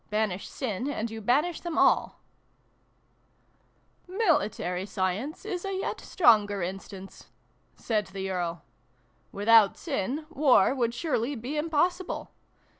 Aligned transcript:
Banish 0.09 0.49
sin, 0.49 0.89
and 0.89 1.11
you 1.11 1.21
banish 1.21 1.61
them 1.61 1.77
all!"" 1.77 2.19
Military 4.07 4.87
science 4.87 5.45
is 5.45 5.63
a 5.63 5.75
yet 5.77 6.01
stronger 6.01 6.61
instance/' 6.63 7.27
said 7.75 8.07
the 8.07 8.31
Earl." 8.31 8.63
Without 9.31 9.77
sin, 9.77 10.25
war 10.31 10.73
would 10.73 10.95
surely 10.95 11.35
be 11.35 11.55
impossible. 11.55 12.31